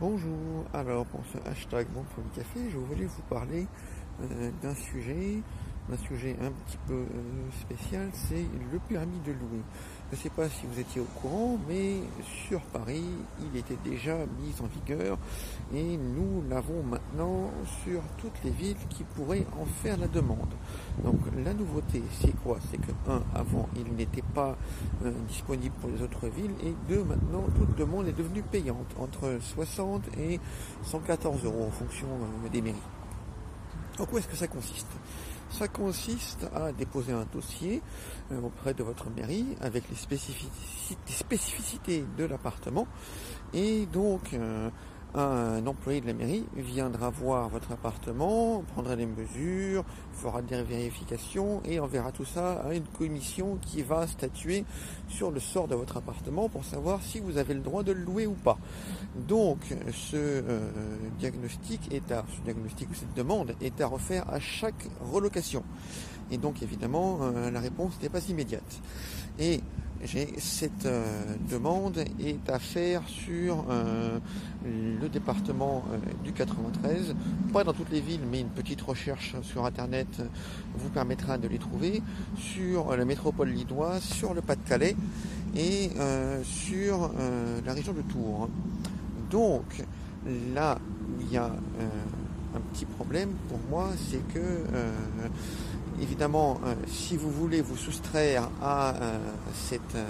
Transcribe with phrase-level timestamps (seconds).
[0.00, 3.68] Bonjour, alors pour ce hashtag Bon Produit Café, je voulais vous parler
[4.22, 5.40] euh, d'un sujet,
[5.88, 9.62] d'un sujet un petit peu euh, spécial, c'est le permis de louer.
[10.10, 11.96] Je ne sais pas si vous étiez au courant, mais
[12.48, 13.04] sur Paris,
[13.40, 15.18] il était déjà mis en vigueur
[15.74, 17.50] et nous l'avons maintenant
[17.82, 20.54] sur toutes les villes qui pourraient en faire la demande.
[21.02, 22.58] Donc la nouveauté, c'est quoi?
[22.70, 24.56] C'est que, un, avant, il n'était pas
[25.04, 29.38] euh, disponible pour les autres villes et deux, maintenant, toute demande est devenue payante, entre
[29.40, 30.40] 60 et
[30.84, 32.76] 114 euros en fonction euh, des mairies.
[33.98, 34.88] En quoi est-ce que ça consiste?
[35.58, 37.80] Ça consiste à déposer un dossier
[38.32, 39.94] euh, auprès de votre mairie avec les
[41.06, 42.88] spécificités, de l'appartement.
[43.52, 44.34] Et donc
[45.14, 51.62] un employé de la mairie viendra voir votre appartement, prendra des mesures, fera des vérifications
[51.64, 54.64] et enverra tout ça à une commission qui va statuer
[55.08, 58.02] sur le sort de votre appartement pour savoir si vous avez le droit de le
[58.02, 58.58] louer ou pas.
[59.28, 59.60] Donc
[59.92, 60.70] ce euh,
[61.18, 65.62] diagnostic est à ce diagnostic ou cette demande est à refaire à chaque relocation.
[66.32, 68.80] Et donc évidemment euh, la réponse n'est pas immédiate.
[70.02, 71.04] J'ai cette euh,
[71.50, 74.18] demande est à faire sur euh,
[74.64, 77.14] le département euh, du 93,
[77.52, 80.08] pas dans toutes les villes, mais une petite recherche sur internet
[80.76, 82.02] vous permettra de les trouver,
[82.36, 84.96] sur la métropole lilloise, sur le Pas-de-Calais
[85.56, 85.90] et
[86.42, 87.12] sur
[87.64, 88.48] la région de Tours.
[89.30, 89.84] Donc
[90.54, 90.78] là
[91.20, 94.40] il y a un petit problème pour moi, c'est que
[96.00, 99.18] évidemment, euh, si vous voulez vous soustraire à euh,
[99.54, 100.04] cette, euh,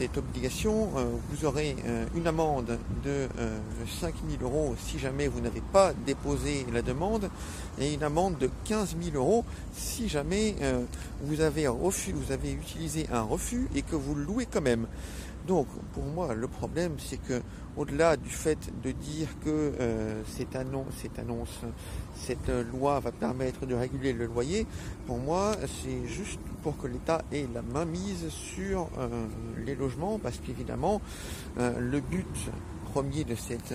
[0.00, 0.88] cette, obligation,
[1.30, 1.76] vous aurez
[2.14, 3.28] une amende de
[4.00, 7.28] 5 000 euros si jamais vous n'avez pas déposé la demande
[7.78, 10.54] et une amende de 15 000 euros si jamais
[11.22, 14.86] vous avez, refus, vous avez utilisé un refus et que vous louez quand même.
[15.46, 17.42] Donc, pour moi, le problème, c'est que,
[17.76, 19.48] au-delà du fait de dire que
[19.80, 21.58] euh, cette, annonce, cette, annonce,
[22.14, 24.66] cette loi va permettre de réguler le loyer,
[25.06, 29.08] pour moi, c'est juste pour que l'État ait la main mise sur euh,
[29.64, 29.89] les logements,
[30.22, 31.00] parce qu'évidemment,
[31.58, 32.26] euh, le but
[32.92, 33.72] premier de cette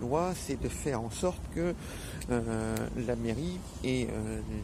[0.00, 1.72] loi, c'est de faire en sorte que
[2.28, 4.08] la mairie et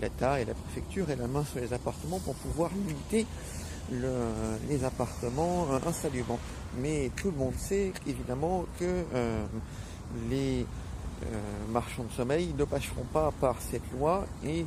[0.00, 3.26] l'État et la préfecture aient la main sur les appartements pour pouvoir limiter
[4.68, 6.38] les appartements euh, insalubres.
[6.78, 9.44] Mais tout le monde sait évidemment que euh,
[10.30, 10.64] les
[11.24, 11.26] euh,
[11.70, 14.64] marchands de sommeil ne passeront pas par cette loi et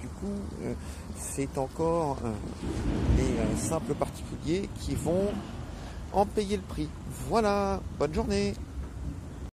[0.00, 0.66] du coup
[1.16, 2.18] c'est encore
[3.16, 5.28] les simples particuliers qui vont
[6.12, 6.88] en payer le prix.
[7.28, 8.54] Voilà, bonne journée